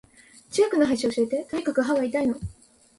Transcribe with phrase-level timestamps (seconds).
[0.49, 1.43] 近くの歯医者教えて。
[1.43, 2.33] とにかく歯が痛いの。